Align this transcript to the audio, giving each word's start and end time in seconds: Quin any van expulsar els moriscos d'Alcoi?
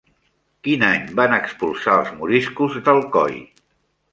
Quin 0.67 0.85
any 0.87 1.03
van 1.19 1.35
expulsar 1.37 1.99
els 1.99 2.09
moriscos 2.23 2.79
d'Alcoi? 2.89 3.39